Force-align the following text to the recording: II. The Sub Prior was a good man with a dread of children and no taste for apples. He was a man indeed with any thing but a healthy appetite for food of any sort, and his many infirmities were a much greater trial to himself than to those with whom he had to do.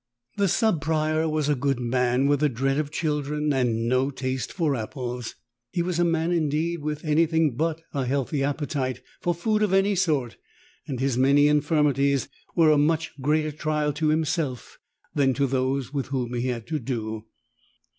II. 0.01 0.33
The 0.37 0.47
Sub 0.47 0.81
Prior 0.81 1.29
was 1.29 1.47
a 1.47 1.53
good 1.53 1.79
man 1.79 2.25
with 2.25 2.41
a 2.41 2.49
dread 2.49 2.79
of 2.79 2.89
children 2.89 3.53
and 3.53 3.87
no 3.87 4.09
taste 4.09 4.51
for 4.51 4.75
apples. 4.75 5.35
He 5.73 5.83
was 5.83 5.99
a 5.99 6.03
man 6.03 6.31
indeed 6.31 6.81
with 6.81 7.05
any 7.05 7.27
thing 7.27 7.51
but 7.51 7.83
a 7.93 8.05
healthy 8.07 8.43
appetite 8.43 9.03
for 9.19 9.35
food 9.35 9.61
of 9.61 9.73
any 9.73 9.93
sort, 9.93 10.37
and 10.87 10.99
his 10.99 11.19
many 11.19 11.47
infirmities 11.47 12.29
were 12.55 12.71
a 12.71 12.79
much 12.79 13.11
greater 13.21 13.51
trial 13.51 13.93
to 13.93 14.07
himself 14.07 14.79
than 15.13 15.35
to 15.35 15.45
those 15.45 15.93
with 15.93 16.07
whom 16.07 16.33
he 16.33 16.47
had 16.47 16.65
to 16.65 16.79
do. 16.79 17.27